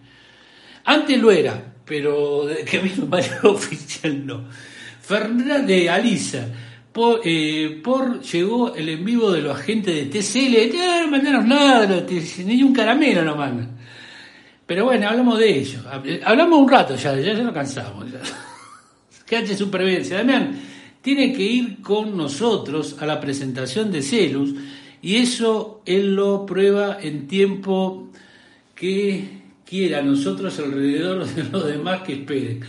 [0.85, 4.45] Antes lo era, pero que vino Mario Oficial no.
[5.01, 6.47] Fernando de Alisa.
[6.91, 12.05] Por, eh, por, llegó el en vivo de los agentes de TCL, no mandaron nada,
[12.45, 13.75] ni un caramelo no mandan.
[14.65, 15.79] Pero bueno, hablamos de ello.
[16.23, 18.05] Hablamos un rato ya, ya, ya lo cansamos.
[19.27, 20.17] Hace supervivencia.
[20.17, 20.57] Damián,
[21.05, 24.55] tiene que ir con nosotros a la presentación de Celus
[25.03, 28.09] y eso él lo prueba en tiempo
[28.73, 29.23] que
[29.63, 32.61] quiera, nosotros alrededor de los demás que esperen.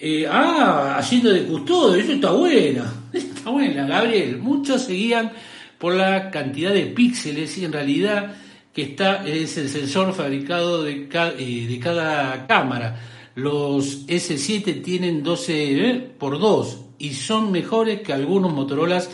[0.00, 4.38] Eh, ah, haciendo de custodio, eso está bueno, está buena, Gabriel.
[4.38, 5.30] Muchos seguían
[5.78, 8.34] por la cantidad de píxeles y en realidad
[8.74, 12.98] que está es el sensor fabricado de, eh, cada cámara.
[13.36, 16.10] los S7 tienen 12 ¿eh?
[16.18, 19.10] por 2 y son mejores que algunos Motorolas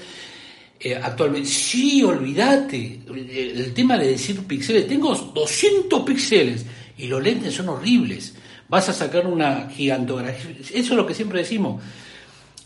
[0.78, 1.48] eh, actualmente.
[1.48, 3.00] Sí, olvídate.
[3.08, 4.86] El, tema de decir píxeles.
[4.86, 6.66] Tengo 200 píxeles
[6.98, 8.34] y los lentes son horribles.
[8.68, 10.54] Vas a sacar una gigantografía.
[10.60, 11.82] Eso es lo que siempre decimos.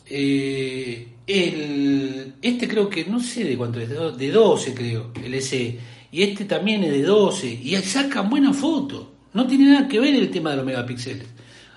[0.06, 5.78] Eh, el, este creo que, no sé de cuánto es, de 12 creo, el S.
[6.10, 7.46] Y este también es de 12.
[7.46, 9.12] Y sacan buena foto.
[9.34, 11.28] No tiene nada que ver el tema de los megapíxeles.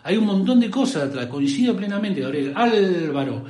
[0.05, 1.25] Hay un montón de cosas atrás.
[1.25, 2.53] Coincido plenamente, Gabriel.
[2.55, 3.43] Álvaro.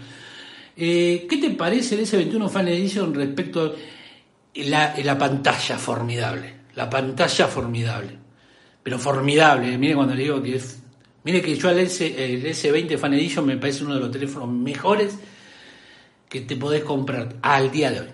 [0.76, 6.56] Eh, ¿Qué te parece el S21 Fan Edition respecto a la, la pantalla formidable?
[6.76, 8.18] La pantalla formidable.
[8.82, 9.78] Pero formidable.
[9.78, 10.82] Mire cuando le digo que es
[11.26, 14.48] Mire que yo al S, el S20 Fan Edition me parece uno de los teléfonos
[14.48, 15.18] mejores
[16.30, 18.10] que te podés comprar al día de hoy.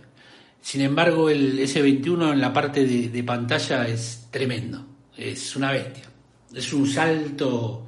[0.62, 4.86] Sin embargo, el S21 en la parte de, pantalla es tremendo,
[5.18, 6.06] es una bestia,
[6.56, 7.86] es un salto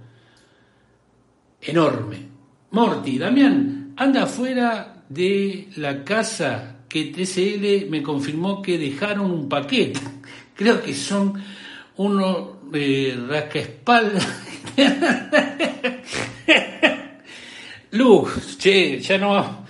[1.66, 2.18] enorme.
[2.72, 10.00] Morty, Damián, anda afuera de la casa que TCL me confirmó que dejaron un paquete.
[10.56, 11.34] Creo que son
[11.98, 14.28] unos eh, rascaespaldas
[17.92, 19.64] Luz, che, ya no.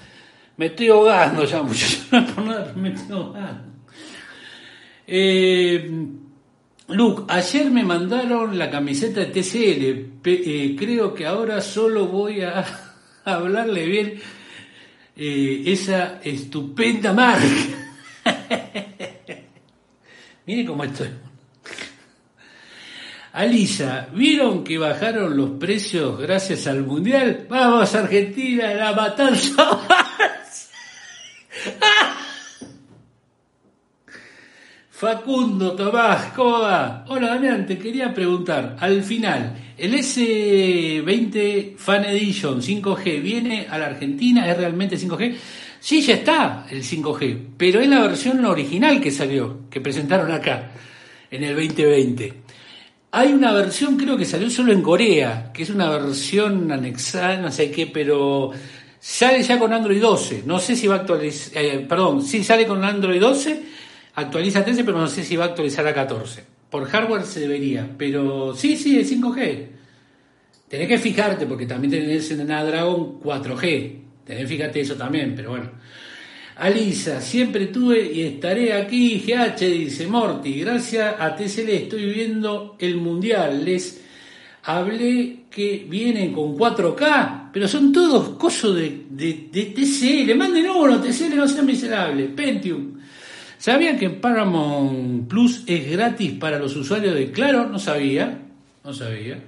[0.56, 2.08] Me estoy ahogando ya, muchachos.
[2.76, 3.74] me estoy ahogando.
[6.88, 10.22] Luke, ayer me mandaron la camiseta de TCL.
[10.26, 12.66] Eh, creo que ahora solo voy a,
[13.26, 14.22] hablarle bien
[15.16, 17.46] eh, esa estupenda marca.
[20.46, 21.08] Mire cómo estoy.
[23.32, 27.48] Alisa, ¿vieron que bajaron los precios gracias al Mundial?
[27.50, 29.80] Vamos, Argentina, la matanza.
[35.04, 37.04] Facundo Tomás, ¿cómo va?
[37.10, 43.88] Hola Damián, te quería preguntar, al final, ¿el S20 Fan Edition 5G viene a la
[43.88, 44.50] Argentina?
[44.50, 45.36] ¿Es realmente 5G?
[45.78, 50.72] Sí, ya está el 5G, pero es la versión original que salió, que presentaron acá,
[51.30, 52.34] en el 2020.
[53.12, 57.52] Hay una versión, creo que salió solo en Corea, que es una versión anexada, no
[57.52, 58.52] sé qué, pero
[59.02, 60.44] sale ya con Android 12.
[60.46, 63.73] No sé si va a actualizar, eh, perdón, sí sale con Android 12,
[64.16, 66.44] actualiza 13, pero no sé si va a actualizar a 14.
[66.70, 69.68] Por hardware se debería, pero sí, sí, es 5G.
[70.68, 74.00] Tenés que fijarte, porque también tenés en Dragon 4G.
[74.26, 75.70] Tenés que fijarte eso también, pero bueno.
[76.56, 79.24] Alisa, siempre tuve y estaré aquí.
[79.26, 83.66] GH dice Morty, gracias a TCL estoy viendo el mundial.
[83.66, 84.02] Les
[84.64, 90.36] hablé que vienen con 4K, pero son todos cosos de, de, de TCL.
[90.36, 92.26] Manden uno, TCL no sea miserable.
[92.30, 92.93] Pentium.
[93.64, 97.70] ¿Sabían que Paramount Plus es gratis para los usuarios de Claro?
[97.70, 98.42] No sabía,
[98.84, 99.42] no sabía.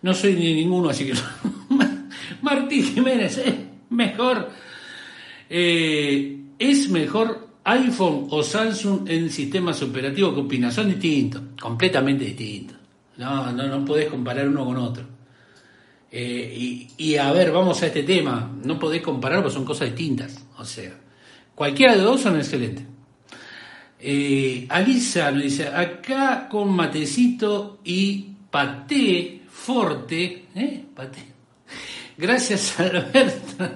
[0.00, 1.12] No soy ni ninguno, así que
[2.40, 3.54] Martín Jiménez, es
[3.90, 4.48] mejor
[5.50, 10.32] eh, ¿Es mejor iPhone o Samsung en sistemas operativos?
[10.32, 10.72] ¿Qué opinas?
[10.72, 12.78] Son distintos, completamente distintos.
[13.18, 15.04] No, no, no podés comparar uno con otro.
[16.10, 18.56] Eh, y, a ver, vamos a este tema.
[18.64, 20.42] No podés comparar porque son cosas distintas.
[20.56, 20.98] O sea,
[21.54, 22.93] cualquiera de dos son excelentes.
[24.06, 30.84] Eh, Alisa nos dice, acá con matecito y paté forte, ¿eh?
[32.18, 33.70] Gracias Alberto.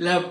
[0.00, 0.30] La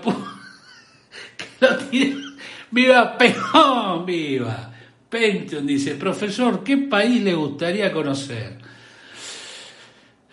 [2.70, 4.72] viva Peón, viva.
[5.10, 8.56] Pention dice, profesor, ¿qué país le gustaría conocer?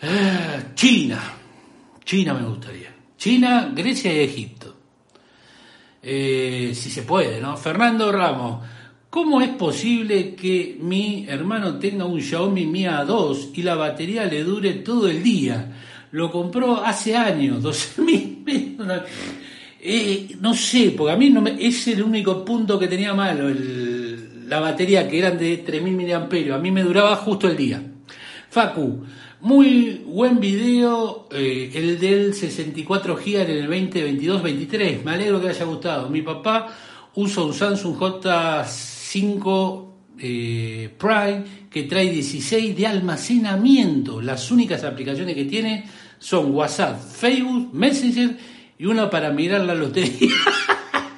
[0.03, 1.19] Ah, China.
[2.03, 2.93] China me gustaría.
[3.17, 4.75] China, Grecia y Egipto.
[6.03, 7.57] Eh, si se puede, ¿no?
[7.57, 8.74] Fernando Ramos,
[9.15, 14.43] ¿cómo es posible que mi hermano tenga un Xiaomi Mi A2 y la batería le
[14.43, 15.71] dure todo el día?
[16.11, 18.43] Lo compró hace años, 12 mil.
[19.79, 23.49] Eh, no sé, porque a mí no me, es el único punto que tenía malo,
[24.47, 27.81] la batería que eran de 3000 mAh, a mí me duraba justo el día.
[28.49, 29.05] Facu,
[29.39, 35.63] muy buen video, eh, el del 64 GB en el 2022-23, me alegro que haya
[35.63, 36.09] gustado.
[36.09, 36.67] Mi papá
[37.15, 37.95] usa un Samsung
[39.15, 39.85] J5
[40.19, 44.21] eh, Prime que trae 16 de almacenamiento.
[44.21, 45.85] Las únicas aplicaciones que tiene
[46.19, 48.37] son WhatsApp, Facebook, Messenger
[48.77, 50.31] y uno para mirar la lotería.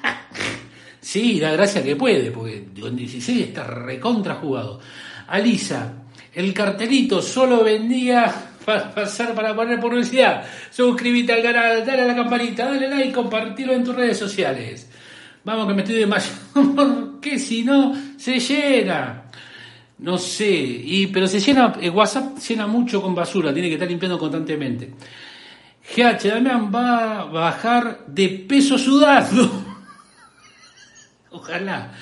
[1.00, 4.80] sí, da gracia que puede, porque con 16 está recontra jugado.
[5.28, 5.94] Alisa,
[6.34, 8.34] el cartelito solo vendía
[8.66, 10.44] para pasar para poner publicidad.
[10.72, 14.87] Suscríbete al canal, dale a la campanita, dale like, compartirlo en tus redes sociales.
[15.48, 19.24] Vamos que me estoy desmayando, porque si no, se llena.
[20.00, 23.88] No sé, y, pero se llena, el WhatsApp llena mucho con basura, tiene que estar
[23.88, 24.92] limpiando constantemente.
[25.96, 29.64] GH Damián va a bajar de peso sudando.
[31.32, 31.94] Ojalá.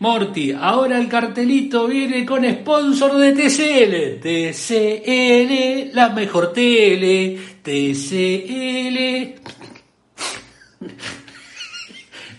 [0.00, 4.18] Morty, ahora el cartelito viene con sponsor de TCL.
[4.20, 7.38] TCL, la mejor tele.
[7.62, 9.40] TCL.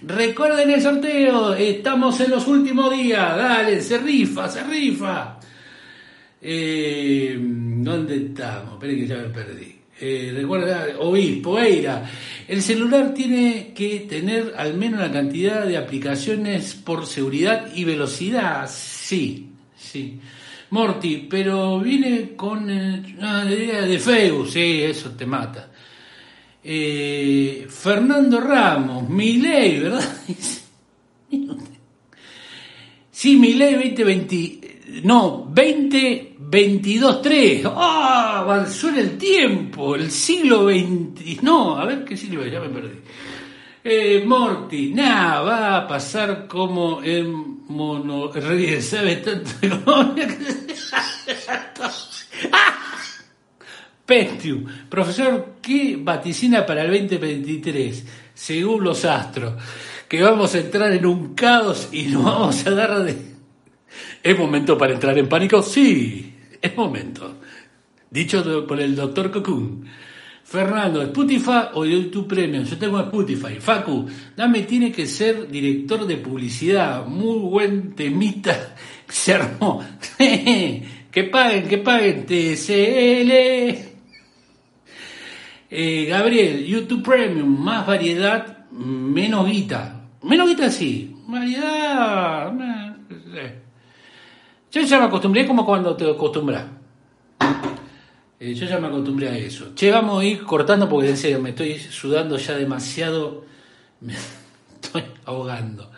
[0.06, 3.38] Recuerden el sorteo, estamos en los últimos días.
[3.38, 5.40] Dale, se rifa, se rifa.
[6.42, 8.74] Eh, ¿Dónde estamos?
[8.74, 9.76] Esperen que ya me perdí.
[10.02, 12.04] Eh, recuerda, obispo, Eira,
[12.48, 18.70] el celular tiene que tener al menos la cantidad de aplicaciones por seguridad y velocidad.
[18.70, 20.20] Sí, sí.
[20.72, 25.70] Morty, pero viene con una idea de Facebook, sí, eso te mata.
[26.64, 30.18] Eh, Fernando Ramos, Miley, ¿verdad?
[33.12, 37.70] sí, Miley 2020, no, 2022-3.
[37.76, 38.40] ¡Ah!
[38.40, 41.42] avanzó en el tiempo, el siglo XX.
[41.42, 43.00] No, a ver qué siglo es, ya me perdí.
[43.84, 48.32] Eh, Morty, nada, va a pasar como en Mono
[48.82, 49.24] ¿sabes?
[49.24, 49.50] Tanto
[54.06, 58.06] Pentium, profesor, ¿qué vaticina para el 2023?
[58.34, 59.54] Según los astros,
[60.10, 63.16] que vamos a entrar en un caos y nos vamos a dar de...
[64.22, 65.62] ¿Es momento para entrar en pánico?
[65.62, 67.38] Sí, es momento.
[68.10, 69.86] Dicho por el doctor Cocoon.
[70.44, 72.66] Fernando, ¿Spotify o YouTube Premium?
[72.66, 73.56] Yo tengo Spotify.
[73.60, 77.06] Facu, dame, tiene que ser director de publicidad.
[77.06, 78.76] Muy buen temita.
[79.08, 79.84] Se armó.
[80.18, 82.26] que paguen, que paguen.
[82.26, 83.93] TCL.
[85.76, 90.04] Eh, Gabriel, YouTube Premium, más variedad, menos guita.
[90.22, 92.54] Menos guita sí, variedad.
[93.34, 93.60] Eh,
[94.72, 96.66] yo ya me acostumbré como cuando te acostumbras.
[98.40, 99.74] Eh, yo ya me acostumbré a eso.
[99.74, 103.46] Che, vamos a ir cortando porque en serio me estoy sudando ya demasiado.
[104.02, 105.90] Me estoy ahogando.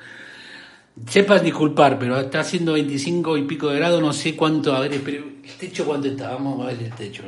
[1.06, 4.74] Sepan disculpar, pero está haciendo 25 y pico de grado, no sé cuánto.
[4.74, 6.30] A pero el techo cuánto está.
[6.30, 7.24] Vamos a ver el techo.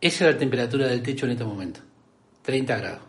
[0.00, 1.80] Esa es la temperatura del techo en este momento.
[2.42, 3.02] 30 grados.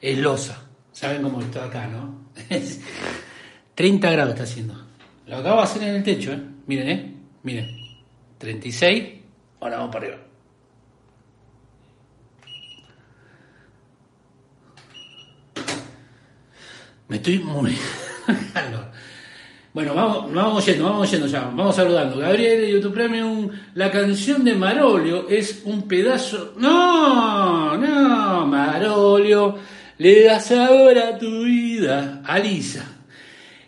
[0.00, 0.62] Es losa.
[0.92, 2.26] Saben cómo está acá, ¿no?
[3.74, 4.86] 30 grados está haciendo.
[5.26, 6.40] Lo acabo de hacer en el techo, ¿eh?
[6.66, 7.14] Miren, ¿eh?
[7.42, 7.68] Miren.
[8.38, 9.04] 36.
[9.60, 10.22] Ahora vamos para arriba.
[17.08, 17.76] Me estoy muy...
[19.76, 22.16] Bueno, vamos, vamos yendo, vamos yendo ya, vamos saludando.
[22.16, 26.54] Gabriel de YouTube Premium, la canción de Marolio es un pedazo.
[26.56, 29.58] No, no, Marolio,
[29.98, 32.90] le das ahora tu vida a Lisa.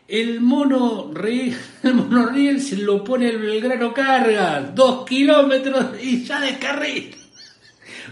[0.08, 6.24] El mono, riel, el mono riel se lo pone el Belgrano carga, dos kilómetros y
[6.24, 7.14] ya descarril.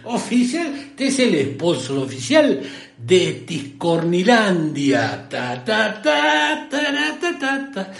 [0.04, 2.60] Oficial, este es el sponsor oficial
[2.96, 5.26] de Tiscornilandia.
[5.28, 7.92] Ta, ta, ta, ta, ta, ta, ta.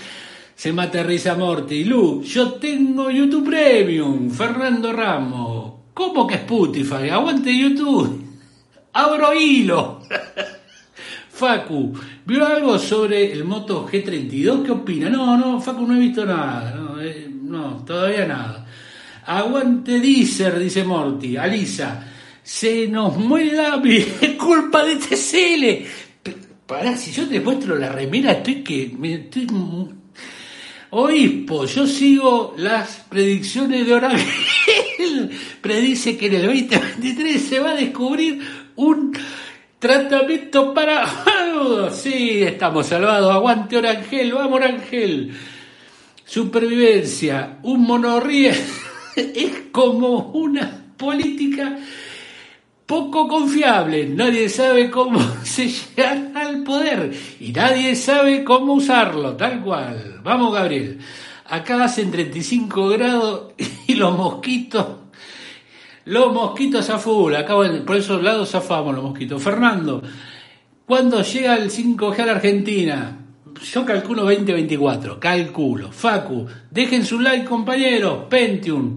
[0.54, 1.84] Se mata risa Morty.
[1.84, 4.30] Lu, yo tengo YouTube Premium.
[4.30, 5.72] Fernando Ramos.
[5.92, 7.10] ¿Cómo que Spotify?
[7.10, 8.24] Aguante YouTube.
[8.92, 10.02] Abro hilo.
[11.28, 11.92] Facu,
[12.24, 14.62] ¿vio algo sobre el Moto G32?
[14.64, 15.10] ¿Qué opina?
[15.10, 16.74] No, no, Facu no he visto nada.
[16.74, 18.66] No, eh, no todavía nada.
[19.26, 21.36] Aguante Deezer, dice Morty.
[21.36, 22.15] Alisa
[22.46, 23.58] se nos muere
[24.20, 26.32] es culpa de TCL.
[26.64, 28.96] Pará, si yo te muestro la remera, estoy que.
[29.02, 29.48] Estoy...
[30.90, 35.30] Obispo, yo sigo las predicciones de Orangel.
[35.60, 38.40] Predice que en el 2023 se va a descubrir
[38.76, 39.12] un
[39.80, 41.90] tratamiento para.
[41.92, 43.34] sí, estamos salvados.
[43.34, 45.32] Aguante Orangel, vamos Orangel.
[46.24, 48.54] Supervivencia, un monorriel
[49.16, 51.76] es como una política
[52.86, 59.60] poco confiable, nadie sabe cómo se llega al poder y nadie sabe cómo usarlo, tal
[59.62, 60.20] cual.
[60.22, 60.98] Vamos, Gabriel.
[61.48, 63.52] Acá hacen 35 grados
[63.86, 64.86] y los mosquitos,
[66.06, 69.42] los mosquitos a full, acá por esos lados zafamos los mosquitos.
[69.42, 70.02] Fernando,
[70.86, 73.18] ¿cuándo llega el 5G a la Argentina?
[73.72, 75.90] Yo calculo 2024, calculo.
[75.90, 78.24] Facu, dejen su like, compañeros.
[78.28, 78.96] Pentium.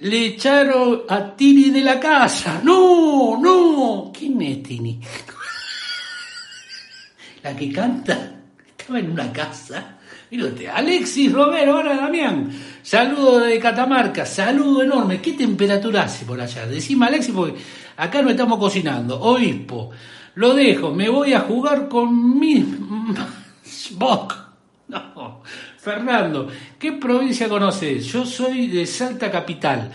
[0.00, 2.60] Le echaron a Tini de la casa.
[2.62, 4.12] No, no.
[4.16, 5.00] ¿Quién es Tini?
[7.42, 8.34] La que canta.
[8.78, 9.98] Estaba en una casa.
[10.30, 12.50] Mírate, Alexis Romero, hola Damián.
[12.82, 15.20] Saludo de Catamarca, saludo enorme.
[15.20, 16.66] ¿Qué temperatura hace por allá?
[16.66, 17.58] Decime Alexis, porque
[17.96, 19.20] acá no estamos cocinando.
[19.20, 19.90] Obispo,
[20.34, 22.62] lo dejo, me voy a jugar con mi...
[23.92, 24.37] Boc.
[25.88, 28.04] Fernando, ¿qué provincia conoces?
[28.04, 29.90] Yo soy de Salta Capital,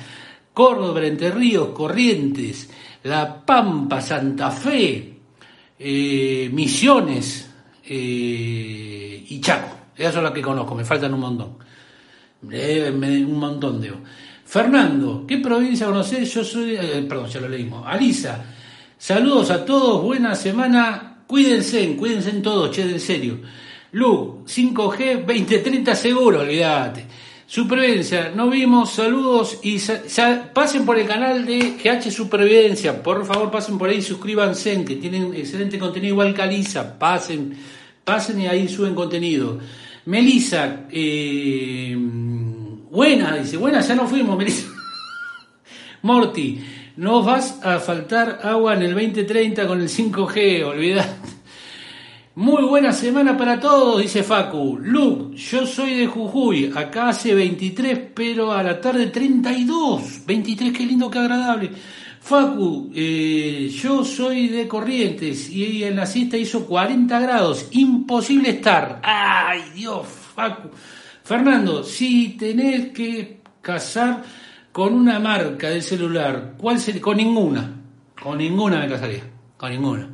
[0.51, 2.67] Córdoba, Entre Ríos, Corrientes,
[3.03, 5.19] La Pampa, Santa Fe,
[5.77, 7.47] eh, Misiones
[7.85, 9.69] eh, y Chaco.
[9.95, 11.57] Esas son las que conozco, me faltan un montón.
[12.51, 13.93] Eh, un montón de...
[14.45, 16.33] Fernando, ¿qué provincia conoces?
[16.33, 16.75] Yo soy...
[17.07, 17.85] perdón, ya lo leímos.
[17.85, 18.43] Alisa,
[18.97, 23.41] saludos a todos, buena semana, cuídense, cuídense en todos, che, en serio.
[23.93, 27.05] Lu, 5G 2030 seguro, olvídate.
[27.45, 29.77] Supervivencia, no vimos, saludos y
[30.51, 35.35] pasen por el canal de GH Supervivencia, por favor pasen por ahí, suscríbanse, que tienen
[35.35, 36.63] excelente contenido igual que
[36.97, 37.55] pasen,
[38.03, 39.59] pasen y ahí suben contenido.
[40.05, 44.67] Melissa, eh, buena, dice, buena, ya no fuimos, Melissa.
[46.01, 46.59] Morty,
[46.97, 51.32] nos vas a faltar agua en el 2030 con el 5G, olvidate.
[52.35, 54.79] Muy buena semana para todos, dice Facu.
[54.81, 60.25] Luke, yo soy de Jujuy, acá hace 23, pero a la tarde 32.
[60.25, 61.69] 23, qué lindo, qué agradable.
[62.19, 68.99] Facu, eh, yo soy de Corrientes y en la siesta hizo 40 grados, imposible estar.
[69.03, 70.69] Ay, Dios, Facu.
[71.23, 74.23] Fernando, si tenés que casar
[74.71, 76.99] con una marca de celular, ¿cuál sería?
[76.99, 77.79] Con ninguna.
[78.19, 79.23] Con ninguna me casaría,
[79.55, 80.09] con ninguna.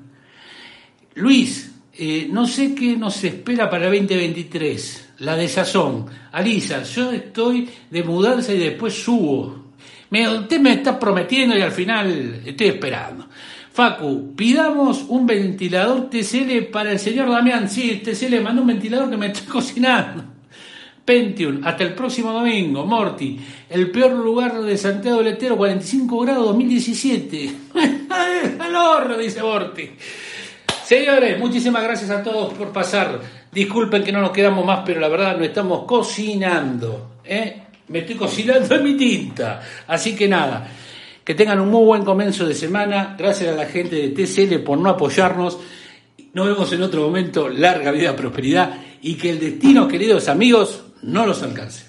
[1.15, 1.68] Luis,
[2.01, 6.05] eh, no sé qué nos espera para el 2023, la desazón.
[6.31, 9.73] Alisa, yo estoy de mudanza y después subo.
[10.09, 13.27] Me, usted me está prometiendo y al final estoy esperando.
[13.73, 17.69] Facu, pidamos un ventilador TCL para el señor Damián.
[17.69, 20.23] Sí, TCL mandó un ventilador que me está cocinando.
[21.03, 22.85] Pentium, hasta el próximo domingo.
[22.85, 23.37] Morty,
[23.69, 27.51] el peor lugar de Santiago del Estero, 45 grados 2017.
[28.57, 29.17] ¡Calor!
[29.21, 29.89] dice Morty.
[30.89, 33.21] Señores, muchísimas gracias a todos por pasar.
[33.51, 37.17] Disculpen que no nos quedamos más, pero la verdad nos estamos cocinando.
[37.23, 37.61] ¿eh?
[37.89, 39.61] Me estoy cocinando en mi tinta.
[39.85, 40.67] Así que nada,
[41.23, 43.15] que tengan un muy buen comienzo de semana.
[43.15, 45.59] Gracias a la gente de TCL por no apoyarnos.
[46.33, 47.49] Nos vemos en otro momento.
[47.49, 48.73] Larga vida, prosperidad
[49.03, 51.88] y que el destino, queridos amigos, no los alcance.